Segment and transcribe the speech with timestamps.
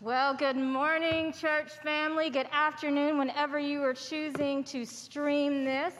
[0.00, 2.30] Well, good morning, church family.
[2.30, 5.92] Good afternoon, whenever you are choosing to stream this.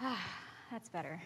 [0.70, 1.20] That's better.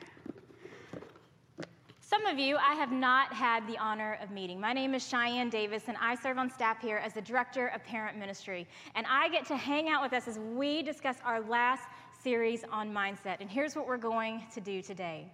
[2.01, 4.61] Some of you I have not had the honor of meeting.
[4.61, 7.84] My name is Cheyenne Davis, and I serve on staff here as the Director of
[7.84, 8.66] Parent Ministry.
[8.96, 11.84] And I get to hang out with us as we discuss our last
[12.21, 13.36] series on mindset.
[13.38, 15.30] And here's what we're going to do today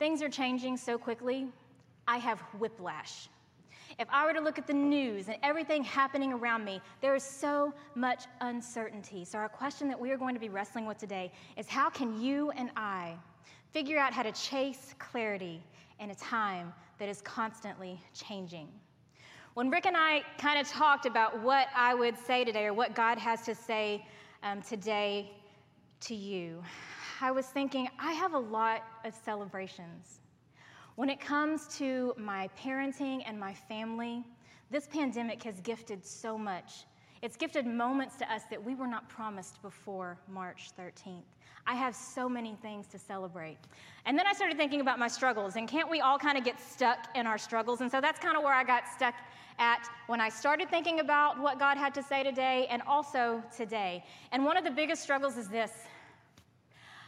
[0.00, 1.46] things are changing so quickly,
[2.08, 3.28] I have whiplash.
[4.02, 7.22] If I were to look at the news and everything happening around me, there is
[7.22, 9.24] so much uncertainty.
[9.24, 12.20] So, our question that we are going to be wrestling with today is how can
[12.20, 13.14] you and I
[13.70, 15.62] figure out how to chase clarity
[16.00, 18.66] in a time that is constantly changing?
[19.54, 22.96] When Rick and I kind of talked about what I would say today or what
[22.96, 24.04] God has to say
[24.42, 25.30] um, today
[26.00, 26.60] to you,
[27.20, 30.21] I was thinking I have a lot of celebrations.
[30.96, 34.24] When it comes to my parenting and my family,
[34.70, 36.84] this pandemic has gifted so much.
[37.22, 41.22] It's gifted moments to us that we were not promised before March 13th.
[41.66, 43.56] I have so many things to celebrate.
[44.04, 46.60] And then I started thinking about my struggles, and can't we all kind of get
[46.60, 47.80] stuck in our struggles?
[47.80, 49.14] And so that's kind of where I got stuck
[49.58, 54.04] at when I started thinking about what God had to say today and also today.
[54.32, 55.70] And one of the biggest struggles is this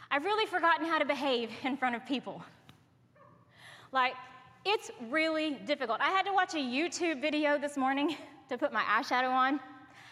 [0.09, 2.41] I've really forgotten how to behave in front of people.
[3.91, 4.13] Like,
[4.65, 5.99] it's really difficult.
[6.01, 8.17] I had to watch a YouTube video this morning
[8.49, 9.59] to put my eyeshadow on.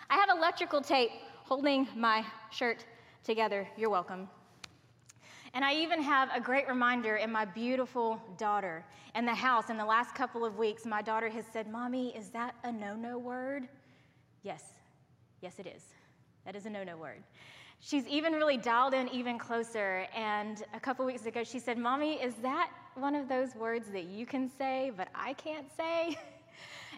[0.10, 1.12] I have electrical tape
[1.44, 2.86] holding my shirt
[3.24, 3.68] together.
[3.78, 4.30] You're welcome.
[5.56, 8.84] And I even have a great reminder in my beautiful daughter.
[9.16, 12.30] In the house, in the last couple of weeks, my daughter has said, Mommy, is
[12.30, 13.68] that a no no word?
[14.42, 14.64] Yes,
[15.42, 15.84] yes, it is.
[16.46, 17.24] That is a no no word.
[17.86, 20.08] She's even really dialed in even closer.
[20.16, 24.06] And a couple weeks ago, she said, Mommy, is that one of those words that
[24.06, 26.18] you can say, but I can't say?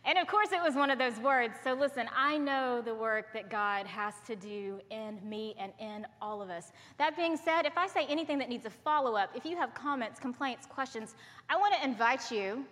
[0.07, 1.55] And of course, it was one of those words.
[1.63, 6.05] So listen, I know the work that God has to do in me and in
[6.21, 6.73] all of us.
[6.99, 9.73] That being said, if I say anything that needs a follow up, if you have
[9.73, 11.15] comments, complaints, questions,
[11.49, 12.63] I want to invite you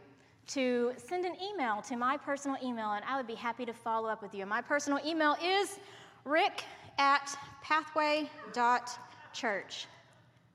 [0.50, 4.10] to send an email to my personal email, and I would be happy to follow
[4.10, 4.46] up with you.
[4.46, 5.80] My personal email is
[6.26, 6.64] rick
[6.98, 9.88] at pathway.church.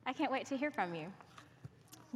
[0.07, 1.07] I can't wait to hear from you.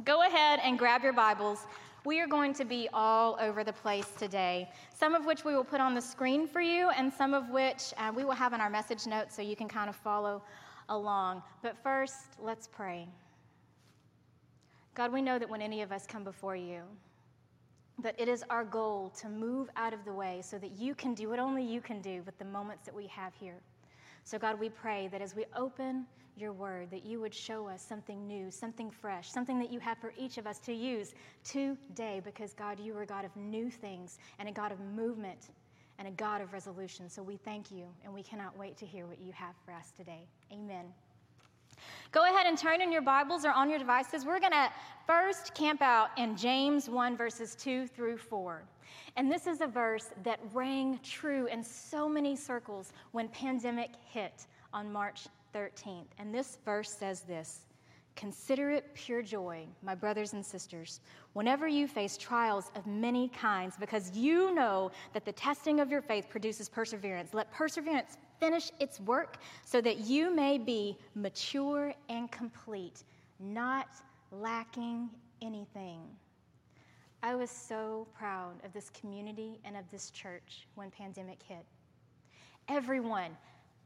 [0.03, 1.67] Go ahead and grab your Bibles.
[2.05, 5.63] We are going to be all over the place today, some of which we will
[5.63, 8.59] put on the screen for you, and some of which uh, we will have in
[8.59, 10.43] our message notes so you can kind of follow
[10.89, 11.41] along.
[11.61, 13.07] But first, let's pray.
[14.95, 16.81] God, we know that when any of us come before you,
[17.99, 21.13] that it is our goal to move out of the way so that you can
[21.13, 23.59] do what only you can do with the moments that we have here.
[24.23, 26.05] So, God, we pray that as we open
[26.35, 29.97] your word, that you would show us something new, something fresh, something that you have
[29.99, 33.69] for each of us to use today, because, God, you are a God of new
[33.69, 35.49] things and a God of movement
[35.99, 37.09] and a God of resolution.
[37.09, 39.93] So we thank you, and we cannot wait to hear what you have for us
[39.95, 40.25] today.
[40.51, 40.85] Amen.
[42.11, 44.25] Go ahead and turn in your Bibles or on your devices.
[44.25, 44.69] We're going to
[45.07, 48.63] first camp out in James 1, verses 2 through 4.
[49.15, 54.47] And this is a verse that rang true in so many circles when pandemic hit
[54.73, 56.05] on March 13th.
[56.19, 57.65] And this verse says this
[58.15, 60.99] Consider it pure joy, my brothers and sisters,
[61.33, 66.01] whenever you face trials of many kinds, because you know that the testing of your
[66.01, 67.33] faith produces perseverance.
[67.33, 73.05] Let perseverance finish its work so that you may be mature and complete,
[73.39, 73.87] not
[74.31, 75.09] lacking
[75.41, 76.01] anything.
[77.21, 81.63] I was so proud of this community and of this church when pandemic hit.
[82.67, 83.31] Everyone,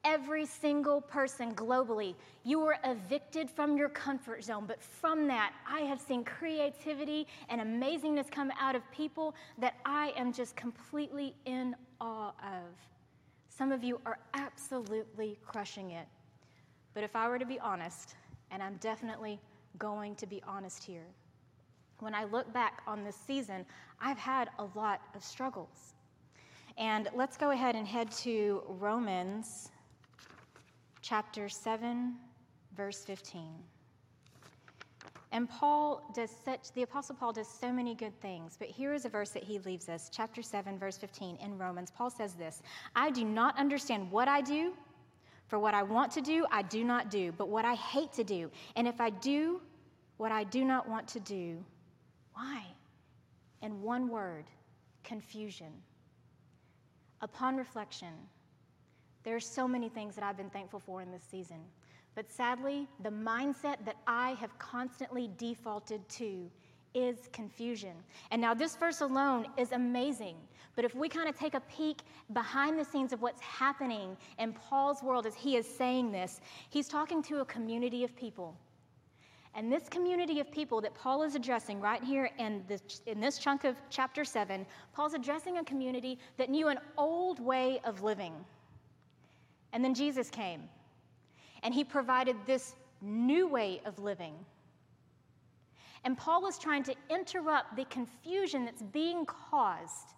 [0.03, 5.81] every single person globally, you were evicted from your comfort zone, but from that, I
[5.81, 11.75] have seen creativity and amazingness come out of people that I am just completely in
[12.01, 12.96] awe of.
[13.57, 16.05] Some of you are absolutely crushing it.
[16.93, 18.13] But if I were to be honest,
[18.51, 19.39] and I'm definitely
[19.79, 21.07] going to be honest here,
[21.99, 23.65] when I look back on this season,
[23.99, 25.95] I've had a lot of struggles.
[26.77, 29.71] And let's go ahead and head to Romans
[31.01, 32.13] chapter 7,
[32.75, 33.43] verse 15.
[35.31, 39.03] And Paul does such, the Apostle Paul does so many good things, but here is
[39.03, 41.91] a verse that he leaves us, chapter 7, verse 15 in Romans.
[41.91, 42.61] Paul says this
[42.95, 44.73] I do not understand what I do,
[45.47, 48.23] for what I want to do, I do not do, but what I hate to
[48.23, 48.49] do.
[48.75, 49.61] And if I do
[50.15, 51.63] what I do not want to do,
[52.33, 52.63] why?
[53.61, 54.45] In one word,
[55.03, 55.71] confusion.
[57.21, 58.13] Upon reflection,
[59.23, 61.57] there are so many things that I've been thankful for in this season.
[62.17, 66.49] But sadly, the mindset that I have constantly defaulted to
[66.95, 67.93] is confusion.
[68.31, 70.35] And now, this verse alone is amazing.
[70.75, 72.01] But if we kind of take a peek
[72.33, 76.41] behind the scenes of what's happening in Paul's world as he is saying this,
[76.71, 78.57] he's talking to a community of people.
[79.53, 83.37] And this community of people that Paul is addressing right here in this, in this
[83.37, 88.33] chunk of chapter 7, Paul's addressing a community that knew an old way of living.
[89.71, 90.67] And then Jesus came,
[91.67, 94.33] and he provided this new way of living.
[96.05, 100.13] And Paul is trying to interrupt the confusion that's being caused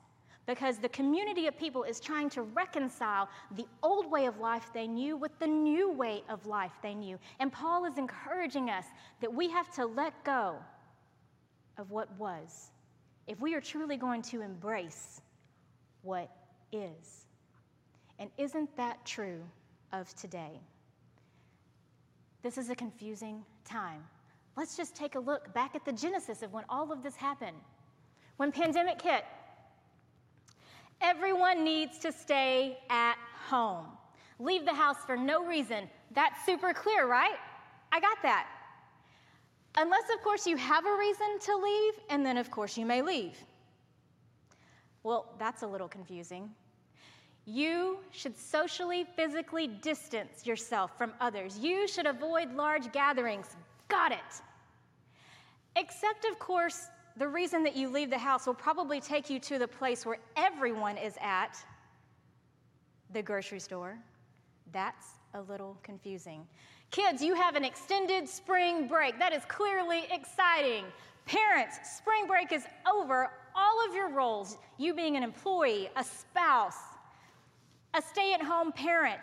[0.45, 4.85] because the community of people is trying to reconcile the old way of life they
[4.85, 7.17] knew with the new way of life they knew.
[7.39, 8.85] And Paul is encouraging us
[9.19, 10.55] that we have to let go
[11.79, 12.69] of what was
[13.25, 15.23] if we are truly going to embrace
[16.03, 16.29] what
[16.71, 17.25] is.
[18.19, 19.41] And isn't that true
[19.91, 20.61] of today?
[22.41, 24.03] This is a confusing time.
[24.55, 27.57] Let's just take a look back at the genesis of when all of this happened.
[28.37, 29.25] When pandemic hit,
[31.01, 33.85] Everyone needs to stay at home.
[34.37, 35.89] Leave the house for no reason.
[36.11, 37.37] That's super clear, right?
[37.91, 38.47] I got that.
[39.75, 43.01] Unless, of course, you have a reason to leave, and then, of course, you may
[43.01, 43.37] leave.
[45.03, 46.49] Well, that's a little confusing.
[47.51, 51.57] You should socially, physically distance yourself from others.
[51.57, 53.47] You should avoid large gatherings.
[53.87, 54.19] Got it.
[55.75, 59.57] Except, of course, the reason that you leave the house will probably take you to
[59.57, 61.57] the place where everyone is at
[63.13, 63.97] the grocery store.
[64.71, 66.45] That's a little confusing.
[66.91, 69.17] Kids, you have an extended spring break.
[69.17, 70.85] That is clearly exciting.
[71.25, 73.31] Parents, spring break is over.
[73.55, 76.77] All of your roles, you being an employee, a spouse,
[77.99, 79.21] a stay at home parent,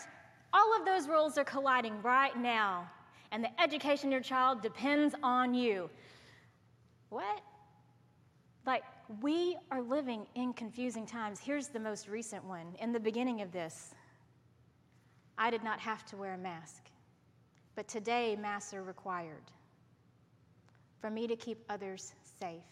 [0.53, 2.89] all of those roles are colliding right now.
[3.33, 5.91] And the education of your child depends on you.
[7.09, 7.41] What?
[8.67, 8.83] Like,
[9.21, 11.41] we are living in confusing times.
[11.41, 12.67] Here's the most recent one.
[12.81, 13.95] In the beginning of this,
[15.39, 16.83] I did not have to wear a mask,
[17.75, 19.51] but today, masks are required
[21.01, 22.63] for me to keep others safe.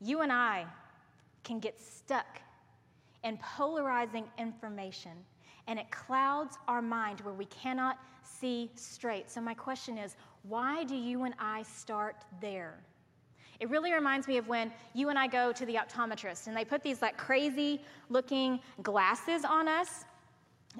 [0.00, 0.66] You and I
[1.42, 2.40] can get stuck
[3.24, 5.12] in polarizing information,
[5.66, 9.30] and it clouds our mind where we cannot see straight.
[9.30, 12.80] So, my question is why do you and I start there?
[13.60, 16.64] It really reminds me of when you and I go to the optometrist and they
[16.64, 20.06] put these like crazy looking glasses on us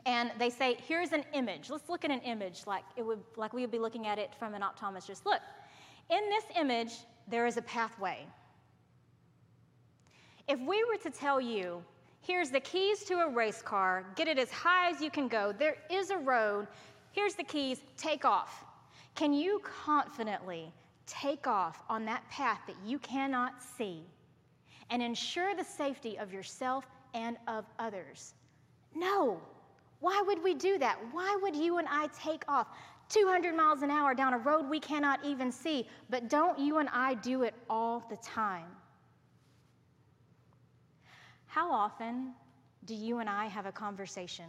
[0.07, 1.69] and they say, here's an image.
[1.69, 4.35] Let's look at an image like it would like we would be looking at it
[4.39, 5.27] from an optometrist.
[5.27, 5.41] Look,
[6.09, 6.93] in this image,
[7.29, 8.27] there is a pathway.
[10.49, 11.83] If we were to tell you,
[12.21, 15.53] here's the keys to a race car, get it as high as you can go,
[15.53, 16.67] there is a road,
[17.13, 18.65] here's the keys, take off.
[19.15, 20.73] Can you confidently
[21.07, 24.03] take off on that path that you cannot see
[24.91, 28.35] and ensure the safety of yourself and of others?
[28.95, 29.41] No.
[30.01, 30.99] Why would we do that?
[31.13, 32.69] Why would you and I take off
[33.09, 35.87] 200 miles an hour down a road we cannot even see?
[36.09, 38.67] But don't you and I do it all the time?
[41.51, 42.33] How often
[42.85, 44.45] do you and I have a conversation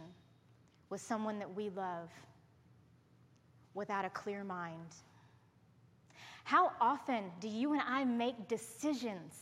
[0.88, 2.08] with someone that we love
[3.74, 4.94] without a clear mind?
[6.44, 9.34] How often do you and I make decisions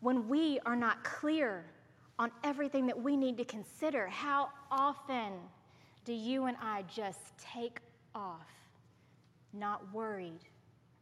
[0.00, 1.66] when we are not clear
[2.18, 4.06] on everything that we need to consider?
[4.08, 5.34] How often
[6.06, 7.80] do you and I just take
[8.14, 8.48] off,
[9.52, 10.40] not worried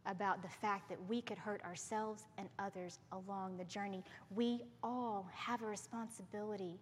[0.07, 4.03] about the fact that we could hurt ourselves and others along the journey?
[4.33, 6.79] We all have a responsibility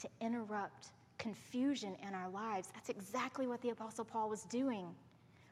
[0.00, 2.68] to interrupt confusion in our lives.
[2.74, 4.86] That's exactly what the Apostle Paul was doing.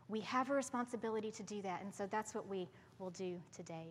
[0.09, 2.69] We have a responsibility to do that, and so that's what we
[2.99, 3.89] will do today.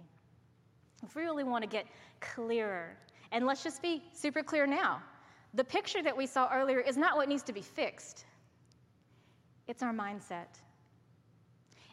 [1.04, 1.86] If we really want to get
[2.22, 2.96] clearer,
[3.32, 5.01] and let's just be super clear now
[5.56, 8.25] the picture that we saw earlier is not what needs to be fixed,
[9.68, 10.48] it's our mindset.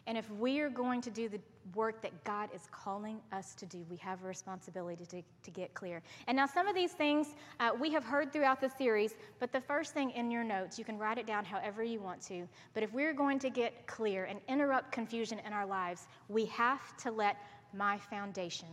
[0.05, 1.39] And if we are going to do the
[1.75, 5.73] work that God is calling us to do, we have a responsibility to, to get
[5.73, 6.01] clear.
[6.27, 7.27] And now, some of these things
[7.59, 10.83] uh, we have heard throughout the series, but the first thing in your notes, you
[10.83, 12.47] can write it down however you want to.
[12.73, 16.97] But if we're going to get clear and interrupt confusion in our lives, we have
[16.97, 17.37] to let
[17.73, 18.67] my foundation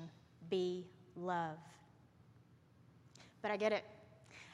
[0.50, 0.84] be
[1.16, 1.58] love.
[3.40, 3.84] But I get it.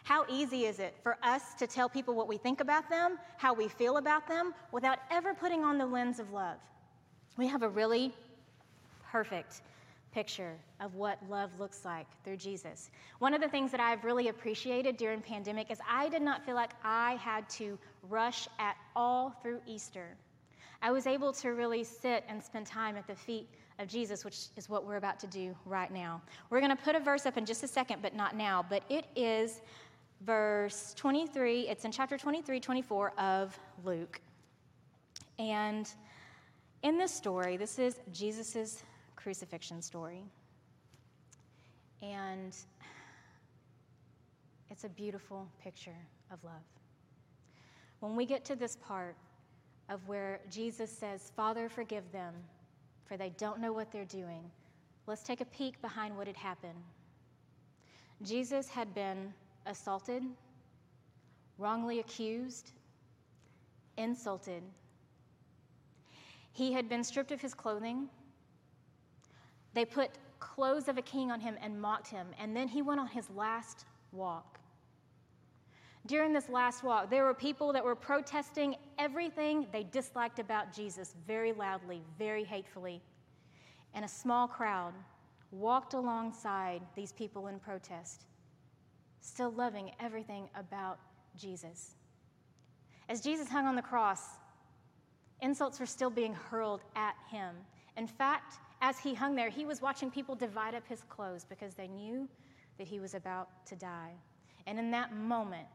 [0.07, 3.53] How easy is it for us to tell people what we think about them, how
[3.53, 6.59] we feel about them, without ever putting on the lens of love?
[7.37, 8.15] We have a really
[9.11, 9.63] perfect
[10.13, 12.93] picture of what love looks like through Jesus.
[13.19, 16.55] One of the things that I've really appreciated during pandemic is I did not feel
[16.55, 17.77] like I had to
[18.09, 20.17] rush at all through Easter.
[20.83, 23.49] I was able to really sit and spend time at the feet
[23.79, 26.23] of Jesus, which is what we're about to do right now.
[26.49, 28.65] We're going to put a verse up in just a second, but not now.
[28.69, 29.61] But it is
[30.21, 34.21] verse 23, it's in chapter 23, 24 of Luke.
[35.39, 35.89] And
[36.83, 38.83] in this story, this is Jesus'
[39.17, 40.23] crucifixion story.
[42.03, 42.57] And
[44.71, 45.97] it's a beautiful picture
[46.31, 46.53] of love.
[48.01, 49.17] When we get to this part
[49.89, 52.35] of where Jesus says, Father, forgive them,
[53.05, 54.51] for they don't know what they're doing,
[55.07, 56.79] let's take a peek behind what had happened.
[58.23, 59.33] Jesus had been
[59.67, 60.23] assaulted,
[61.59, 62.73] wrongly accused,
[63.97, 64.63] insulted.
[66.53, 68.09] He had been stripped of his clothing.
[69.75, 73.01] They put clothes of a king on him and mocked him, and then he went
[73.01, 74.59] on his last walk.
[76.07, 81.15] During this last walk, there were people that were protesting everything they disliked about Jesus
[81.27, 83.03] very loudly, very hatefully.
[83.93, 84.95] And a small crowd
[85.51, 88.27] walked alongside these people in protest
[89.21, 90.99] still loving everything about
[91.37, 91.95] Jesus.
[93.09, 94.23] As Jesus hung on the cross,
[95.41, 97.55] insults were still being hurled at him.
[97.97, 101.75] In fact, as he hung there, he was watching people divide up his clothes because
[101.75, 102.29] they knew
[102.79, 104.13] that he was about to die.
[104.67, 105.67] And in that moment,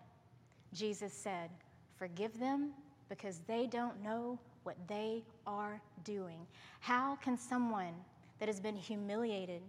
[0.74, 1.50] Jesus said,
[1.98, 2.72] Forgive them
[3.10, 6.46] because they don't know what they are doing.
[6.80, 7.94] How can someone
[8.40, 9.62] that has been humiliated,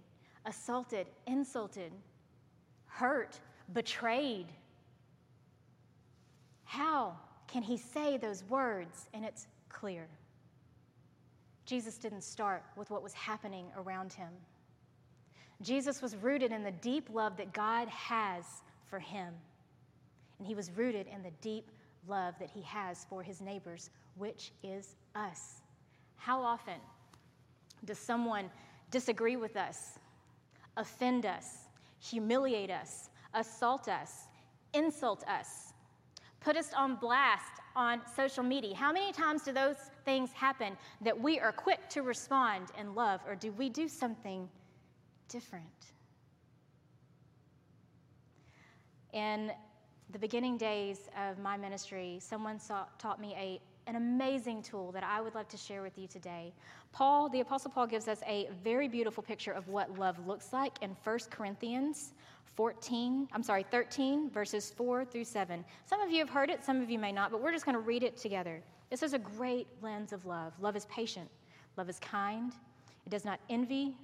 [0.46, 1.92] assaulted, insulted,
[2.86, 3.38] hurt,
[3.72, 4.46] betrayed.
[6.64, 7.16] How
[7.46, 10.08] can he say those words and it's clear?
[11.66, 14.30] Jesus didn't start with what was happening around him.
[15.60, 18.44] Jesus was rooted in the deep love that God has
[18.86, 19.32] for him.
[20.38, 21.70] And he was rooted in the deep
[22.08, 25.62] love that he has for his neighbors, which is us.
[26.16, 26.80] How often
[27.84, 28.50] does someone
[28.90, 29.98] disagree with us,
[30.76, 31.68] offend us,
[32.00, 34.28] humiliate us, assault us,
[34.74, 35.72] insult us,
[36.40, 38.74] put us on blast on social media.
[38.74, 43.20] How many times do those things happen that we are quick to respond in love,
[43.26, 44.48] or do we do something
[45.28, 45.64] different?
[49.12, 49.52] In
[50.10, 55.04] the beginning days of my ministry, someone saw, taught me a, an amazing tool that
[55.04, 56.52] I would love to share with you today.
[56.92, 60.78] Paul, the Apostle Paul, gives us a very beautiful picture of what love looks like
[60.82, 62.12] in 1 Corinthians
[62.54, 65.64] 14, I'm sorry, 13, verses 4 through 7.
[65.86, 67.74] Some of you have heard it, some of you may not, but we're just going
[67.74, 68.62] to read it together.
[68.90, 70.52] This is a great lens of love.
[70.60, 71.30] Love is patient,
[71.78, 72.52] love is kind,
[73.06, 73.96] it does not envy,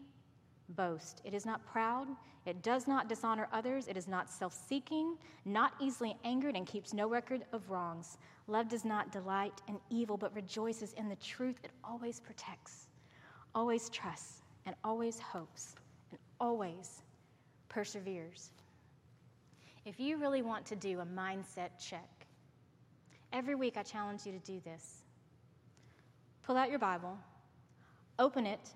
[0.70, 2.08] boast, it is not proud,
[2.46, 6.94] it does not dishonor others, it is not self seeking, not easily angered, and keeps
[6.94, 8.16] no record of wrongs.
[8.48, 11.60] Love does not delight in evil, but rejoices in the truth.
[11.62, 12.88] It always protects,
[13.54, 15.76] always trusts, and always hopes,
[16.10, 17.02] and always
[17.68, 18.50] perseveres.
[19.84, 22.08] If you really want to do a mindset check,
[23.34, 25.02] every week I challenge you to do this.
[26.42, 27.18] Pull out your Bible,
[28.18, 28.70] open it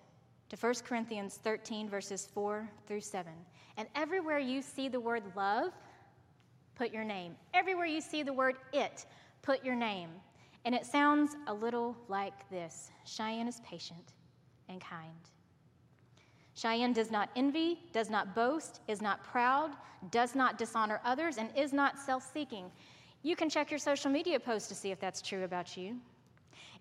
[0.51, 3.33] to 1 Corinthians 13, verses 4 through 7.
[3.79, 5.73] And everywhere you see the word love,
[6.75, 7.37] put your name.
[7.55, 9.07] Everywhere you see the word it,
[9.43, 10.11] put your name.
[10.65, 14.13] And it sounds a little like this Cheyenne is patient
[14.69, 15.11] and kind.
[16.55, 19.71] Cheyenne does not envy, does not boast, is not proud,
[20.11, 22.71] does not dishonor others, and is not self seeking.
[23.23, 25.97] You can check your social media posts to see if that's true about you.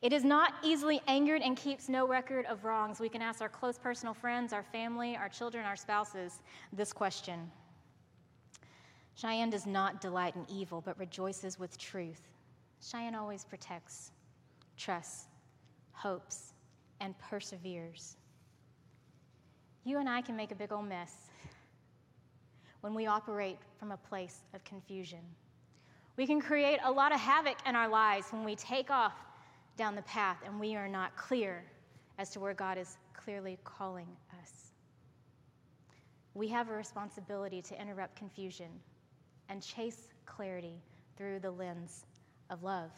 [0.01, 2.99] It is not easily angered and keeps no record of wrongs.
[2.99, 6.41] We can ask our close personal friends, our family, our children, our spouses
[6.73, 7.51] this question
[9.15, 12.30] Cheyenne does not delight in evil, but rejoices with truth.
[12.81, 14.11] Cheyenne always protects,
[14.75, 15.27] trusts,
[15.91, 16.53] hopes,
[16.99, 18.17] and perseveres.
[19.83, 21.13] You and I can make a big old mess
[22.81, 25.19] when we operate from a place of confusion.
[26.17, 29.13] We can create a lot of havoc in our lives when we take off
[29.77, 31.63] down the path and we are not clear
[32.17, 34.07] as to where God is clearly calling
[34.41, 34.73] us.
[36.33, 38.69] We have a responsibility to interrupt confusion
[39.49, 40.81] and chase clarity
[41.17, 42.05] through the lens
[42.51, 42.91] of love.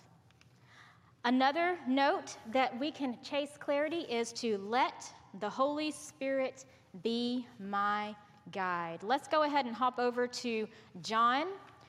[1.23, 5.05] Another note that we can chase clarity is to let
[5.39, 6.65] the Holy Spirit
[7.01, 8.13] be my
[8.51, 9.01] guide.
[9.03, 10.67] Let's go ahead and hop over to
[11.01, 11.45] John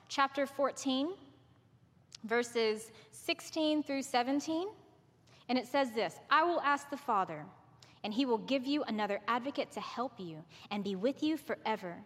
[0.09, 1.15] chapter 14,
[2.25, 4.69] verses 16 through 17.
[5.49, 7.45] And it says this I will ask the Father,
[8.05, 11.97] and he will give you another advocate to help you and be with you forever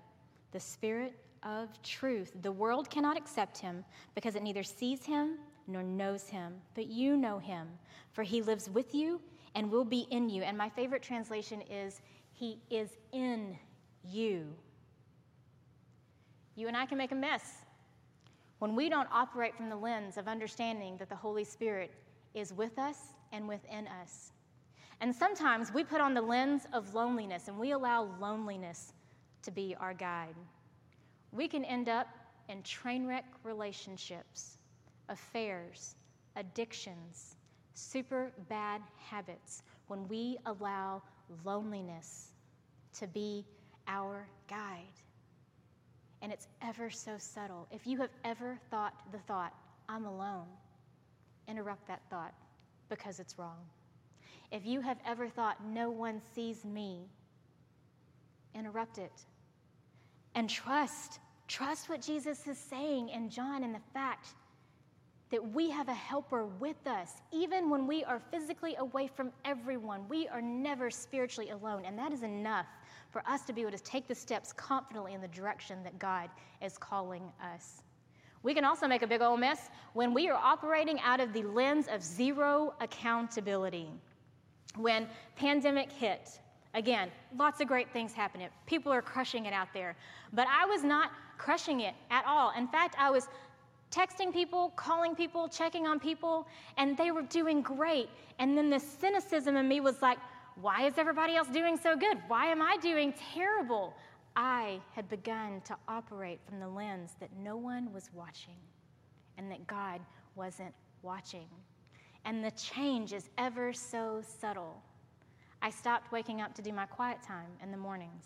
[0.52, 2.32] the Spirit of truth.
[2.42, 3.84] The world cannot accept him
[4.14, 5.38] because it neither sees him
[5.68, 7.68] nor knows him, but you know him,
[8.10, 9.20] for he lives with you
[9.54, 10.42] and will be in you.
[10.42, 12.00] And my favorite translation is,
[12.32, 13.56] He is in
[14.04, 14.46] you.
[16.54, 17.64] You and I can make a mess
[18.58, 21.92] when we don't operate from the lens of understanding that the Holy Spirit
[22.34, 22.98] is with us
[23.32, 24.32] and within us.
[25.00, 28.92] And sometimes we put on the lens of loneliness and we allow loneliness
[29.42, 30.34] to be our guide.
[31.30, 32.08] We can end up
[32.48, 34.57] in train wreck relationships,
[35.08, 35.94] affairs,
[36.36, 37.36] addictions,
[37.74, 41.02] super bad habits when we allow
[41.44, 42.32] loneliness
[42.98, 43.44] to be
[43.86, 44.82] our guide.
[46.20, 47.66] And it's ever so subtle.
[47.70, 49.54] If you have ever thought the thought,
[49.88, 50.46] I'm alone,
[51.46, 52.34] interrupt that thought
[52.88, 53.58] because it's wrong.
[54.50, 57.06] If you have ever thought, no one sees me,
[58.54, 59.12] interrupt it.
[60.34, 64.34] And trust, trust what Jesus is saying in John and the fact
[65.30, 67.22] that we have a helper with us.
[67.32, 71.84] Even when we are physically away from everyone, we are never spiritually alone.
[71.84, 72.66] And that is enough
[73.10, 76.30] for us to be able to take the steps confidently in the direction that God
[76.62, 77.82] is calling us.
[78.42, 81.42] We can also make a big old mess when we are operating out of the
[81.42, 83.88] lens of zero accountability.
[84.76, 86.40] When pandemic hit,
[86.74, 88.48] again, lots of great things happening.
[88.66, 89.96] People are crushing it out there.
[90.32, 92.52] But I was not crushing it at all.
[92.56, 93.28] In fact, I was
[93.90, 98.08] texting people, calling people, checking on people, and they were doing great.
[98.38, 100.18] And then the cynicism in me was like,
[100.60, 102.18] why is everybody else doing so good?
[102.28, 103.94] Why am I doing terrible?
[104.34, 108.56] I had begun to operate from the lens that no one was watching
[109.36, 110.00] and that God
[110.34, 111.46] wasn't watching.
[112.24, 114.82] And the change is ever so subtle.
[115.62, 118.24] I stopped waking up to do my quiet time in the mornings.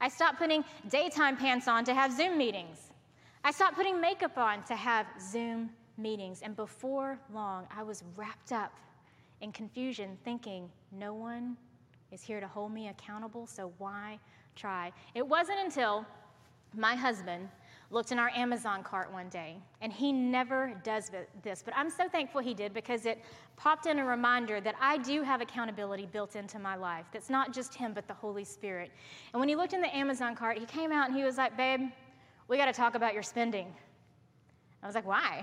[0.00, 2.91] I stopped putting daytime pants on to have Zoom meetings.
[3.44, 6.42] I stopped putting makeup on to have Zoom meetings.
[6.42, 8.72] And before long, I was wrapped up
[9.40, 11.56] in confusion, thinking, no one
[12.12, 14.18] is here to hold me accountable, so why
[14.54, 14.92] try?
[15.14, 16.06] It wasn't until
[16.74, 17.48] my husband
[17.90, 21.10] looked in our Amazon cart one day, and he never does
[21.42, 23.22] this, but I'm so thankful he did because it
[23.56, 27.04] popped in a reminder that I do have accountability built into my life.
[27.12, 28.90] That's not just him, but the Holy Spirit.
[29.32, 31.56] And when he looked in the Amazon cart, he came out and he was like,
[31.56, 31.90] Babe,
[32.52, 33.66] we got to talk about your spending.
[34.82, 35.42] I was like, Why?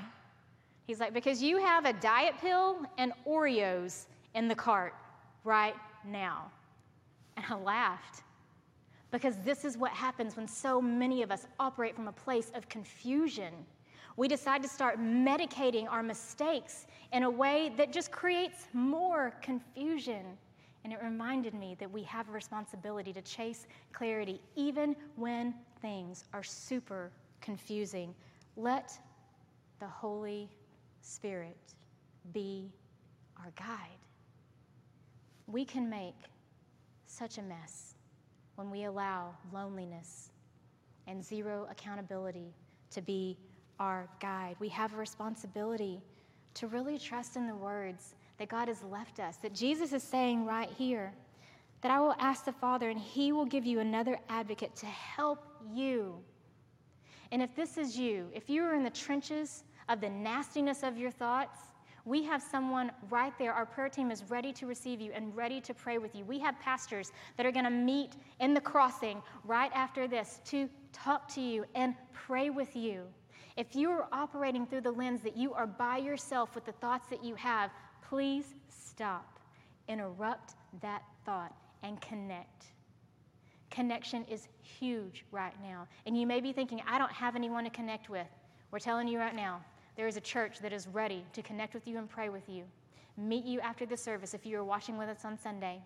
[0.85, 4.93] He's like, Because you have a diet pill and Oreos in the cart
[5.43, 5.73] right
[6.05, 6.51] now.
[7.35, 8.21] And I laughed
[9.09, 12.69] because this is what happens when so many of us operate from a place of
[12.69, 13.53] confusion.
[14.15, 20.37] We decide to start medicating our mistakes in a way that just creates more confusion.
[20.83, 26.23] And it reminded me that we have a responsibility to chase clarity even when things
[26.33, 27.11] are super
[27.41, 28.13] confusing.
[28.55, 28.97] Let
[29.79, 30.49] the Holy
[31.01, 31.57] Spirit
[32.33, 32.71] be
[33.37, 33.97] our guide.
[35.47, 36.15] We can make
[37.07, 37.95] such a mess
[38.55, 40.31] when we allow loneliness
[41.07, 42.53] and zero accountability
[42.91, 43.37] to be
[43.79, 44.55] our guide.
[44.59, 46.01] We have a responsibility
[46.55, 50.45] to really trust in the words that God has left us, that Jesus is saying
[50.45, 51.13] right here
[51.81, 55.45] that I will ask the Father and He will give you another advocate to help
[55.73, 56.15] you.
[57.31, 60.97] And if this is you, if you are in the trenches of the nastiness of
[60.97, 61.59] your thoughts,
[62.05, 63.53] we have someone right there.
[63.53, 66.25] Our prayer team is ready to receive you and ready to pray with you.
[66.25, 70.69] We have pastors that are going to meet in the crossing right after this to
[70.91, 73.03] talk to you and pray with you.
[73.57, 77.09] If you are operating through the lens that you are by yourself with the thoughts
[77.09, 77.69] that you have,
[78.07, 79.39] please stop.
[79.87, 82.65] Interrupt that thought and connect.
[83.69, 85.87] Connection is huge right now.
[86.05, 88.27] And you may be thinking, I don't have anyone to connect with.
[88.71, 89.61] We're telling you right now,
[89.95, 92.63] there is a church that is ready to connect with you and pray with you.
[93.17, 95.81] Meet you after the service if you are watching with us on Sunday.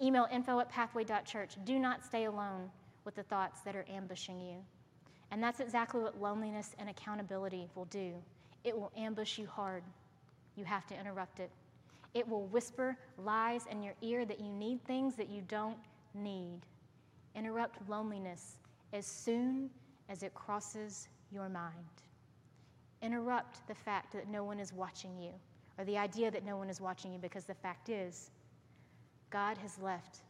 [0.00, 1.56] Email info at pathway.church.
[1.64, 2.70] Do not stay alone
[3.04, 4.56] with the thoughts that are ambushing you.
[5.30, 8.14] And that's exactly what loneliness and accountability will do.
[8.62, 9.82] It will ambush you hard.
[10.56, 11.50] You have to interrupt it.
[12.14, 15.78] It will whisper lies in your ear that you need things that you don't
[16.14, 16.60] need.
[17.34, 18.58] Interrupt loneliness
[18.92, 19.68] as soon
[20.08, 21.74] as it crosses your mind
[23.04, 25.30] interrupt the fact that no one is watching you
[25.78, 28.30] or the idea that no one is watching you because the fact is,
[29.30, 30.20] God has left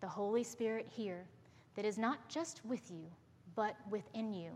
[0.00, 1.24] the Holy Spirit here
[1.74, 3.04] that is not just with you,
[3.54, 4.50] but within you.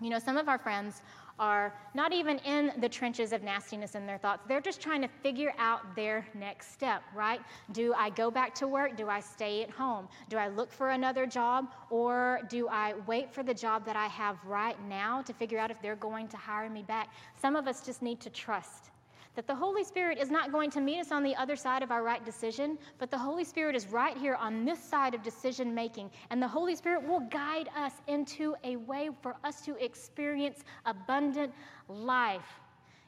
[0.00, 1.02] You know, some of our friends
[1.38, 4.42] are not even in the trenches of nastiness in their thoughts.
[4.46, 7.40] They're just trying to figure out their next step, right?
[7.72, 8.96] Do I go back to work?
[8.96, 10.08] Do I stay at home?
[10.28, 11.72] Do I look for another job?
[11.90, 15.70] Or do I wait for the job that I have right now to figure out
[15.70, 17.08] if they're going to hire me back?
[17.40, 18.91] Some of us just need to trust
[19.34, 21.90] that the Holy Spirit is not going to meet us on the other side of
[21.90, 25.74] our right decision, but the Holy Spirit is right here on this side of decision
[25.74, 26.10] making.
[26.30, 31.52] And the Holy Spirit will guide us into a way for us to experience abundant
[31.88, 32.60] life.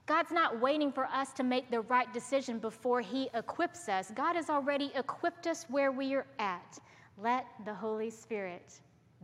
[0.06, 4.10] God's not waiting for us to make the right decision before He equips us.
[4.14, 6.78] God has already equipped us where we are at.
[7.18, 8.80] Let the Holy Spirit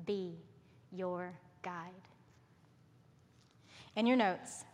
[0.06, 0.34] be
[0.92, 1.32] your
[1.62, 1.90] guide.
[3.96, 4.64] In your notes,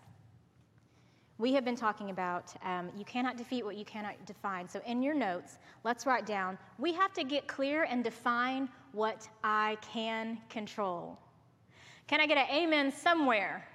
[1.38, 4.68] we have been talking about um, you cannot defeat what you cannot define.
[4.68, 9.28] So, in your notes, let's write down we have to get clear and define what
[9.44, 11.18] I can control.
[12.06, 13.66] Can I get an amen somewhere?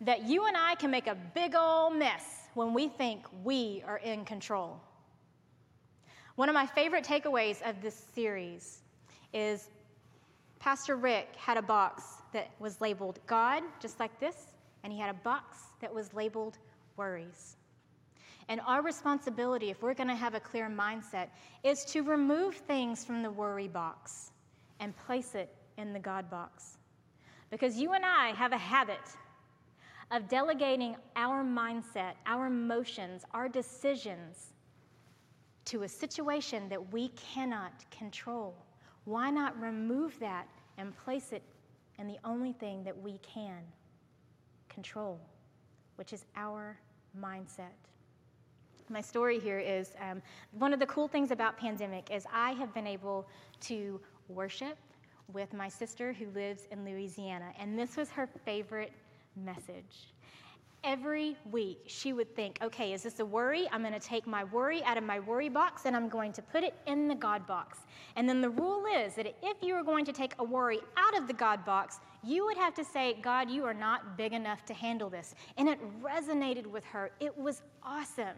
[0.00, 3.98] That you and I can make a big old mess when we think we are
[3.98, 4.80] in control.
[6.34, 8.82] One of my favorite takeaways of this series
[9.32, 9.70] is
[10.58, 14.48] Pastor Rick had a box that was labeled God, just like this,
[14.82, 16.58] and he had a box that was labeled
[16.96, 17.56] worries.
[18.48, 21.28] And our responsibility, if we're going to have a clear mindset,
[21.64, 24.30] is to remove things from the worry box
[24.78, 26.78] and place it in the God box.
[27.50, 29.00] Because you and I have a habit
[30.10, 34.52] of delegating our mindset, our emotions, our decisions
[35.64, 38.54] to a situation that we cannot control.
[39.04, 40.46] Why not remove that
[40.78, 41.42] and place it
[41.98, 43.58] in the only thing that we can
[44.68, 45.18] control,
[45.96, 46.78] which is our
[47.20, 47.74] mindset.
[48.88, 52.72] My story here is um, one of the cool things about pandemic is I have
[52.72, 53.26] been able
[53.62, 54.78] to worship
[55.32, 58.92] with my sister who lives in Louisiana, and this was her favorite
[59.34, 60.12] message
[60.86, 63.68] every week she would think, okay, is this a worry?
[63.72, 66.40] I'm going to take my worry out of my worry box and I'm going to
[66.40, 67.80] put it in the God box.
[68.14, 71.18] And then the rule is that if you were going to take a worry out
[71.18, 74.64] of the God box, you would have to say, God, you are not big enough
[74.66, 75.34] to handle this.
[75.58, 77.10] And it resonated with her.
[77.18, 78.36] It was awesome.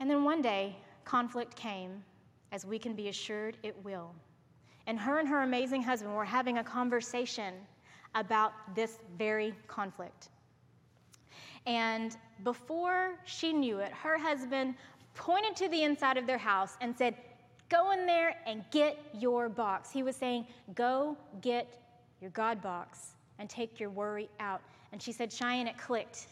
[0.00, 2.02] And then one day, conflict came,
[2.50, 4.10] as we can be assured it will.
[4.86, 7.54] And her and her amazing husband were having a conversation
[8.14, 10.30] about this very conflict.
[11.66, 14.74] And before she knew it, her husband
[15.14, 17.14] pointed to the inside of their house and said,
[17.70, 19.90] Go in there and get your box.
[19.90, 21.78] He was saying, Go get
[22.20, 24.60] your God box and take your worry out.
[24.92, 26.26] And she said, Cheyenne, it clicked.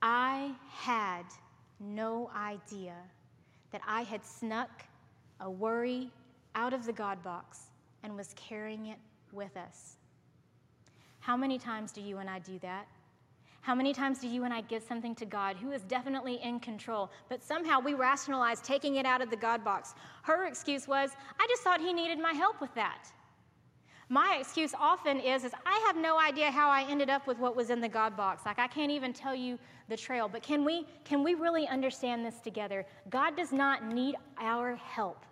[0.00, 1.24] I had
[1.80, 2.94] no idea
[3.72, 4.70] that I had snuck
[5.40, 6.10] a worry
[6.54, 7.60] out of the God box
[8.02, 8.98] and was carrying it
[9.32, 9.96] with us.
[11.20, 12.86] How many times do you and I do that?
[13.62, 16.58] How many times do you and I give something to God who is definitely in
[16.58, 19.94] control, but somehow we rationalize taking it out of the God box?
[20.22, 23.06] Her excuse was, I just thought he needed my help with that.
[24.08, 27.54] My excuse often is, is I have no idea how I ended up with what
[27.54, 28.42] was in the God box.
[28.44, 30.28] Like I can't even tell you the trail.
[30.28, 32.84] But can we can we really understand this together?
[33.08, 35.24] God does not need our help.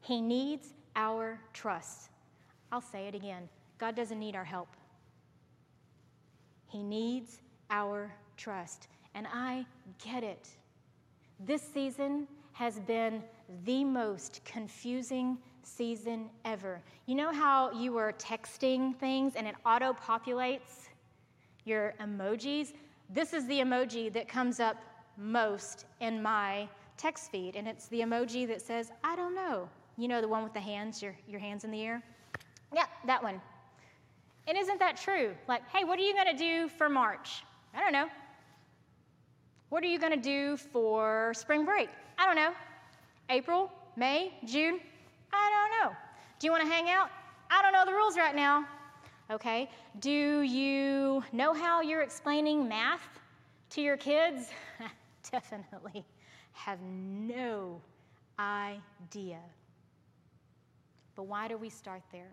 [0.00, 2.08] He needs our trust.
[2.72, 3.48] I'll say it again.
[3.78, 4.68] God doesn't need our help.
[6.66, 8.88] He needs our trust.
[9.14, 9.66] And I
[10.04, 10.48] get it.
[11.40, 13.22] This season has been
[13.64, 16.80] the most confusing season ever.
[17.06, 20.88] You know how you were texting things and it auto populates
[21.64, 22.72] your emojis?
[23.10, 24.76] This is the emoji that comes up
[25.16, 29.68] most in my text feed, and it's the emoji that says, I don't know.
[29.96, 32.02] You know, the one with the hands, your, your hands in the air?
[32.74, 33.40] Yeah, that one.
[34.46, 35.34] And isn't that true?
[35.46, 37.42] Like, hey, what are you going to do for March?
[37.74, 38.08] I don't know.
[39.68, 41.90] What are you going to do for spring break?
[42.18, 42.52] I don't know.
[43.28, 44.80] April, May, June?
[45.32, 45.96] I don't know.
[46.38, 47.10] Do you want to hang out?
[47.50, 48.66] I don't know the rules right now.
[49.30, 49.70] Okay.
[50.00, 53.02] Do you know how you're explaining math
[53.70, 54.50] to your kids?
[55.30, 56.04] Definitely
[56.52, 57.80] have no
[58.38, 59.40] idea.
[61.14, 62.32] But why do we start there?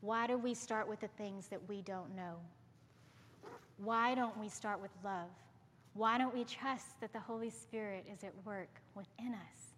[0.00, 2.36] Why do we start with the things that we don't know?
[3.76, 5.28] Why don't we start with love?
[5.94, 9.74] Why don't we trust that the Holy Spirit is at work within us?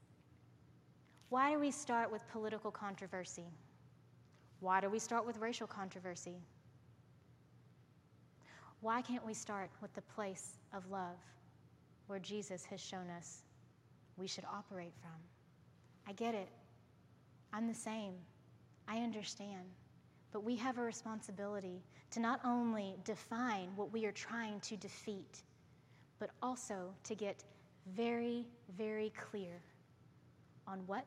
[1.28, 3.46] Why do we start with political controversy?
[4.60, 6.38] Why do we start with racial controversy?
[8.80, 11.16] Why can't we start with the place of love
[12.06, 13.42] where Jesus has shown us
[14.16, 15.20] we should operate from?
[16.06, 16.48] I get it.
[17.52, 18.14] I'm the same.
[18.86, 19.66] I understand.
[20.32, 25.42] But we have a responsibility to not only define what we are trying to defeat,
[26.18, 27.44] but also to get
[27.94, 29.60] very, very clear
[30.66, 31.06] on what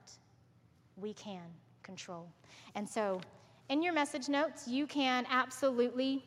[0.98, 1.44] we can
[1.84, 2.28] control.
[2.76, 3.22] And so,
[3.70, 6.26] in your message notes, you can absolutely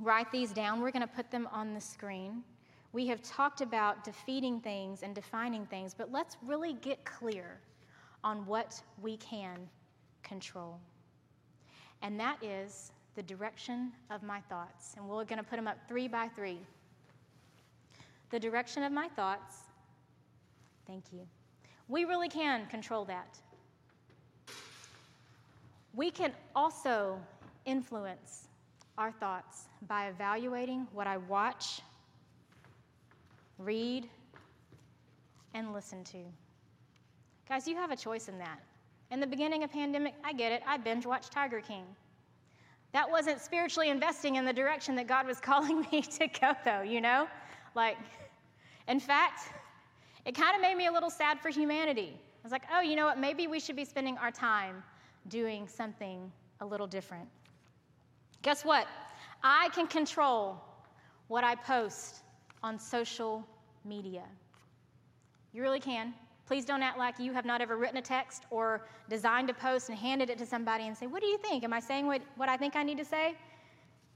[0.00, 0.80] write these down.
[0.80, 2.42] We're going to put them on the screen.
[2.92, 7.60] We have talked about defeating things and defining things, but let's really get clear
[8.22, 9.68] on what we can
[10.22, 10.78] control.
[12.02, 14.94] And that is the direction of my thoughts.
[14.96, 16.58] And we're going to put them up three by three.
[18.30, 19.56] The direction of my thoughts.
[20.86, 21.20] Thank you.
[21.88, 23.38] We really can control that.
[25.94, 27.18] We can also
[27.66, 28.48] influence
[28.98, 31.80] our thoughts by evaluating what I watch,
[33.58, 34.08] read,
[35.54, 36.18] and listen to.
[37.48, 38.60] Guys, you have a choice in that.
[39.14, 40.60] In the beginning of pandemic, I get it.
[40.66, 41.84] I binge watched Tiger King.
[42.90, 46.82] That wasn't spiritually investing in the direction that God was calling me to go, though,
[46.82, 47.28] you know?
[47.76, 47.96] Like,
[48.88, 49.52] in fact,
[50.24, 52.12] it kind of made me a little sad for humanity.
[52.12, 53.16] I was like, oh, you know what?
[53.16, 54.82] Maybe we should be spending our time
[55.28, 57.28] doing something a little different.
[58.42, 58.88] Guess what?
[59.44, 60.60] I can control
[61.28, 62.24] what I post
[62.64, 63.46] on social
[63.84, 64.24] media.
[65.52, 66.14] You really can.
[66.46, 69.88] Please don't act like you have not ever written a text or designed a post
[69.88, 71.64] and handed it to somebody and say, What do you think?
[71.64, 73.34] Am I saying what, what I think I need to say?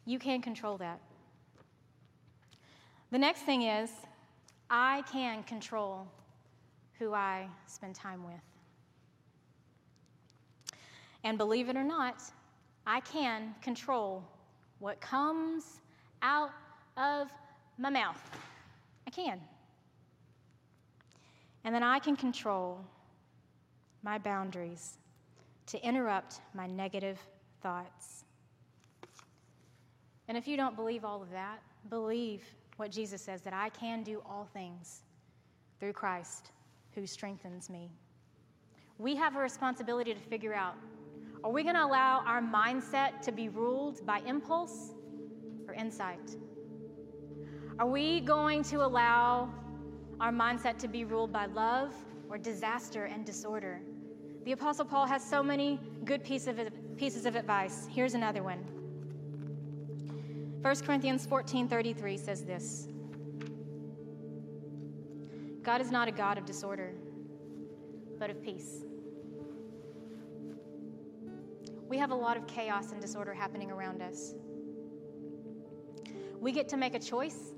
[0.04, 1.00] You can control that.
[3.10, 3.90] The next thing is,
[4.68, 6.06] I can control
[6.98, 8.34] who I spend time with.
[11.24, 12.22] And believe it or not,
[12.86, 14.22] I can control
[14.78, 15.80] what comes
[16.22, 16.50] out
[16.96, 17.28] of
[17.78, 18.20] my mouth.
[19.06, 19.40] I can.
[21.68, 22.80] And then I can control
[24.02, 24.94] my boundaries
[25.66, 27.18] to interrupt my negative
[27.62, 28.24] thoughts.
[30.28, 31.58] And if you don't believe all of that,
[31.90, 32.42] believe
[32.78, 35.02] what Jesus says that I can do all things
[35.78, 36.52] through Christ
[36.94, 37.90] who strengthens me.
[38.96, 40.74] We have a responsibility to figure out
[41.44, 44.94] are we going to allow our mindset to be ruled by impulse
[45.66, 46.34] or insight?
[47.78, 49.50] Are we going to allow
[50.20, 51.94] our mindset to be ruled by love
[52.28, 53.80] or disaster and disorder?
[54.44, 56.60] The Apostle Paul has so many good piece of,
[56.96, 57.86] pieces of advice.
[57.90, 58.58] Here's another one.
[60.62, 62.88] 1 Corinthians 14:33 says this.
[65.62, 66.94] God is not a God of disorder,
[68.18, 68.84] but of peace.
[71.88, 74.34] We have a lot of chaos and disorder happening around us.
[76.40, 77.54] We get to make a choice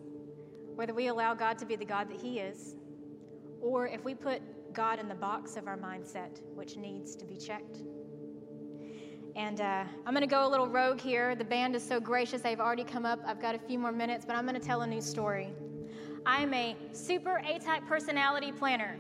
[0.81, 2.75] whether we allow God to be the God that He is,
[3.61, 4.41] or if we put
[4.73, 7.81] God in the box of our mindset, which needs to be checked.
[9.37, 11.35] And uh, I'm going to go a little rogue here.
[11.35, 13.21] The band is so gracious, they've already come up.
[13.27, 15.51] I've got a few more minutes, but I'm going to tell a new story.
[16.25, 18.97] I'm a super A type personality planner.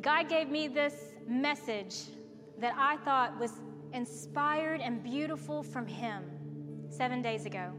[0.00, 1.94] God gave me this message
[2.58, 3.52] that I thought was
[3.92, 6.24] inspired and beautiful from Him
[6.90, 7.70] seven days ago.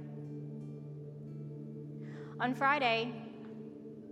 [2.40, 3.14] On Friday,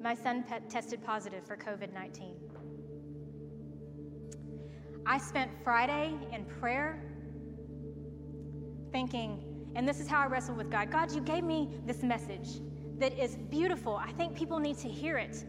[0.02, 2.36] my son tested positive for COVID 19.
[5.06, 7.02] I spent Friday in prayer
[8.92, 12.62] thinking, and this is how I wrestled with God God, you gave me this message
[13.00, 13.96] that is beautiful.
[13.96, 15.44] I think people need to hear it.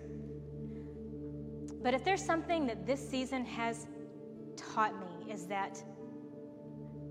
[1.82, 3.86] But if there's something that this season has
[4.56, 5.82] taught me, is that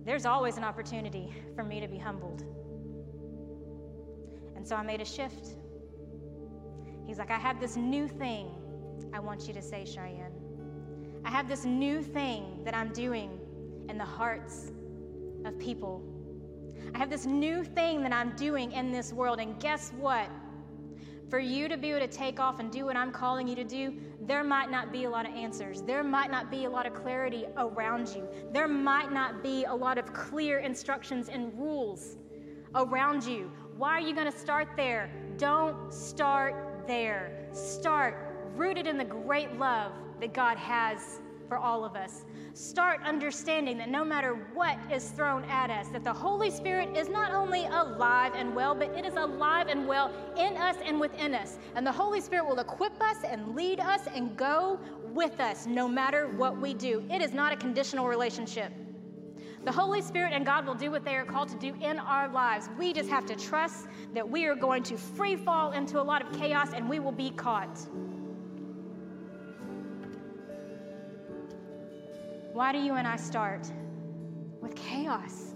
[0.06, 2.44] there's always an opportunity for me to be humbled.
[4.62, 5.56] And so I made a shift.
[7.08, 8.48] He's like, I have this new thing
[9.12, 10.34] I want you to say, Cheyenne.
[11.26, 13.40] I have this new thing that I'm doing
[13.90, 14.72] in the hearts
[15.46, 16.04] of people.
[16.94, 19.40] I have this new thing that I'm doing in this world.
[19.40, 20.30] And guess what?
[21.28, 23.64] For you to be able to take off and do what I'm calling you to
[23.64, 25.82] do, there might not be a lot of answers.
[25.82, 28.28] There might not be a lot of clarity around you.
[28.54, 32.18] There might not be a lot of clear instructions and rules
[32.76, 33.52] around you.
[33.78, 35.10] Why are you going to start there?
[35.38, 37.48] Don't start there.
[37.52, 38.18] Start
[38.56, 42.24] rooted in the great love that God has for all of us.
[42.54, 47.10] Start understanding that no matter what is thrown at us, that the Holy Spirit is
[47.10, 51.34] not only alive and well, but it is alive and well in us and within
[51.34, 51.58] us.
[51.76, 54.80] And the Holy Spirit will equip us and lead us and go
[55.14, 57.04] with us no matter what we do.
[57.10, 58.72] It is not a conditional relationship.
[59.64, 62.28] The Holy Spirit and God will do what they are called to do in our
[62.28, 62.68] lives.
[62.80, 66.26] We just have to trust that we are going to free fall into a lot
[66.26, 67.80] of chaos and we will be caught.
[72.54, 73.72] Why do you and I start
[74.62, 75.54] with chaos?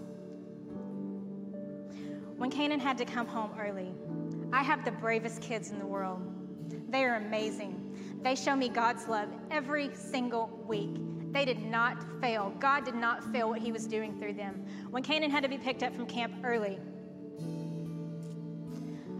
[2.36, 3.92] When Canaan had to come home early,
[4.52, 6.20] I have the bravest kids in the world.
[6.90, 8.18] They are amazing.
[8.22, 10.96] They show me God's love every single week.
[11.36, 12.54] They did not fail.
[12.60, 14.64] God did not fail what He was doing through them.
[14.88, 16.78] When Canaan had to be picked up from camp early,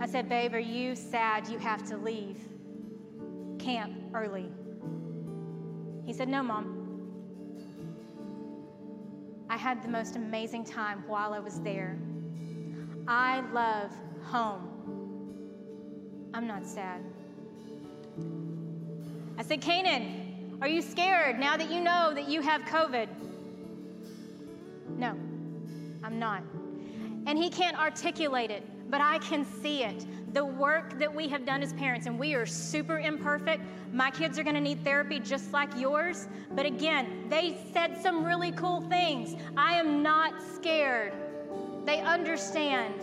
[0.01, 2.39] I said, Babe, are you sad you have to leave
[3.59, 4.47] camp early?
[6.07, 6.73] He said, No, Mom.
[9.51, 11.99] I had the most amazing time while I was there.
[13.07, 13.91] I love
[14.25, 14.71] home.
[16.33, 17.03] I'm not sad.
[19.37, 20.26] I said, Canaan,
[20.63, 23.09] are you scared now that you know that you have COVID?
[24.97, 25.09] No,
[26.03, 26.43] I'm not.
[27.27, 30.07] And he can't articulate it, but I can see it.
[30.33, 33.63] The work that we have done as parents, and we are super imperfect.
[33.93, 36.27] My kids are going to need therapy just like yours.
[36.53, 39.35] But again, they said some really cool things.
[39.57, 41.13] I am not scared.
[41.85, 42.95] They understand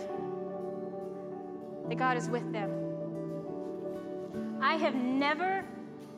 [1.88, 2.70] that God is with them.
[4.60, 5.64] I have never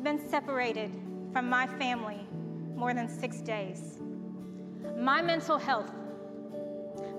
[0.02, 0.90] been separated
[1.36, 2.26] from my family
[2.76, 3.98] more than six days.
[4.96, 5.90] My mental health,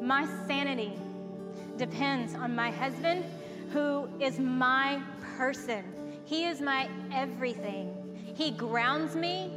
[0.02, 0.94] my sanity
[1.78, 3.24] depends on my husband,
[3.74, 5.00] who is my
[5.38, 5.84] person.
[6.26, 7.94] He is my everything.
[8.36, 9.52] He grounds me.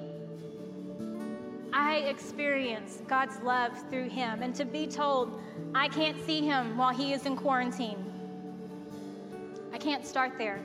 [1.72, 4.42] I experience God's love through him.
[4.42, 5.40] And to be told
[5.74, 8.04] I can't see him while he is in quarantine,
[9.72, 10.60] I can't start there.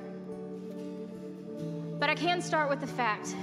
[1.97, 3.33] But I can start with the fact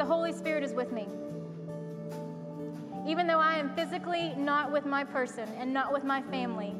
[0.00, 1.06] the Holy Spirit is with me.
[3.06, 6.74] Even though I am physically not with my person and not with my family,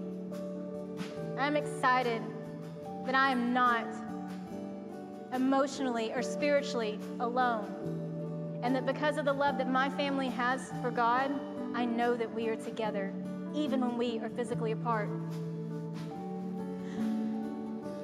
[1.39, 2.23] I'm excited
[3.05, 3.85] that I am not
[5.35, 8.61] emotionally or spiritually alone.
[8.63, 11.31] And that because of the love that my family has for God,
[11.75, 13.13] I know that we are together,
[13.55, 15.11] even when we are physically apart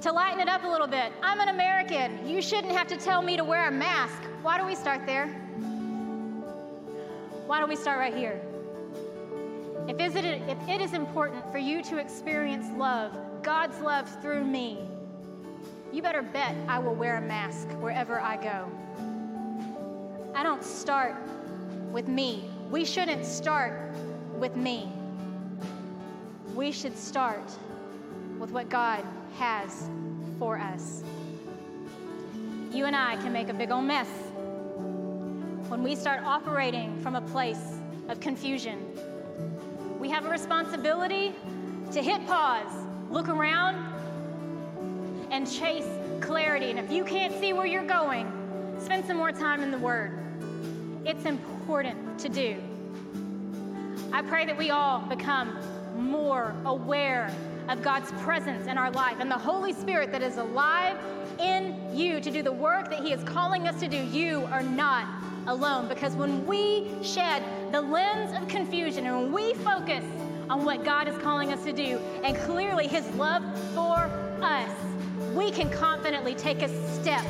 [0.06, 2.28] to lighten it up a little bit, I'm an American.
[2.28, 4.22] You shouldn't have to tell me to wear a mask.
[4.40, 5.26] Why do we start there?
[7.46, 8.40] Why don't we start right here?
[9.88, 14.78] If, it, is important for you to experience love, God's love through me,
[15.92, 18.70] you better bet I will wear a mask wherever I go.
[20.36, 21.16] I don't start
[21.90, 22.44] with me.
[22.70, 23.92] We shouldn't start
[24.34, 24.88] with me.
[26.54, 27.50] We should start
[28.38, 29.04] with what God
[29.38, 29.88] has
[30.38, 31.02] for us.
[32.72, 34.08] You and I can make a big old mess
[35.68, 38.78] when we start operating from a place of confusion.
[39.98, 41.34] We have a responsibility
[41.92, 42.72] to hit pause,
[43.10, 43.76] look around,
[45.30, 45.88] and chase
[46.20, 46.70] clarity.
[46.70, 48.30] And if you can't see where you're going,
[48.78, 50.18] spend some more time in the Word.
[51.04, 52.56] It's important to do.
[54.12, 55.58] I pray that we all become
[55.96, 57.34] more aware
[57.68, 60.96] of God's presence in our life and the Holy Spirit that is alive
[61.40, 63.96] in you to do the work that He is calling us to do.
[63.96, 65.06] You are not
[65.46, 70.04] alone because when we shed the lens of confusion and when we focus
[70.48, 73.42] on what God is calling us to do and clearly His love
[73.74, 74.10] for
[74.42, 74.70] us,
[75.34, 77.24] we can confidently take a step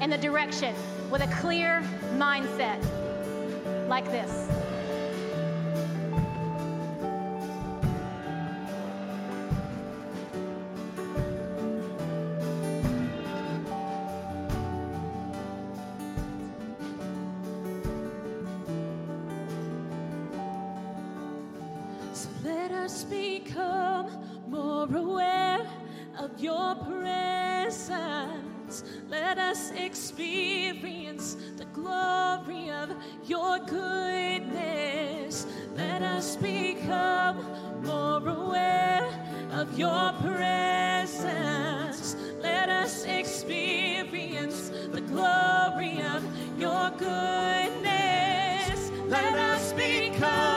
[0.00, 0.74] in the direction
[1.10, 1.82] with a clear
[2.16, 2.78] mindset
[3.88, 4.67] like this.
[39.78, 42.16] Your presence.
[42.42, 46.24] Let us experience the glory of
[46.58, 48.90] your goodness.
[49.06, 50.47] Let us become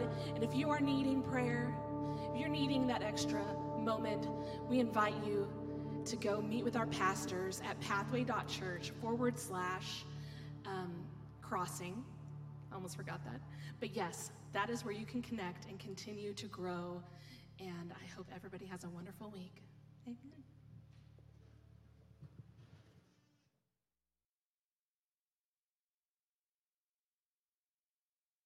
[0.00, 1.74] And if you are needing prayer,
[2.32, 3.42] if you're needing that extra
[3.78, 4.28] moment,
[4.68, 5.48] we invite you
[6.06, 10.04] to go meet with our pastors at pathway.church forward slash
[10.66, 10.92] um,
[11.42, 12.04] crossing.
[12.72, 13.40] Almost forgot that.
[13.80, 17.02] But yes, that is where you can connect and continue to grow.
[17.60, 19.62] And I hope everybody has a wonderful week.
[20.06, 20.33] Amen.